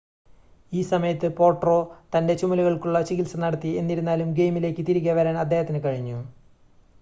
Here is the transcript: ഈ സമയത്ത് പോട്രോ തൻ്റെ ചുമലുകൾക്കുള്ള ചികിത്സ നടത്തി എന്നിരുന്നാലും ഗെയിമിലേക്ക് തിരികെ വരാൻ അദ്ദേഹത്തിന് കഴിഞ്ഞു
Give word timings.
ഈ 0.73 0.81
സമയത്ത് 0.83 1.27
പോട്രോ 1.35 1.75
തൻ്റെ 2.13 2.35
ചുമലുകൾക്കുള്ള 2.35 3.01
ചികിത്സ 3.01 3.37
നടത്തി 3.37 3.73
എന്നിരുന്നാലും 3.77 4.31
ഗെയിമിലേക്ക് 4.33 4.85
തിരികെ 4.89 5.15
വരാൻ 5.19 5.37
അദ്ദേഹത്തിന് 5.37 5.81
കഴിഞ്ഞു 5.85 6.19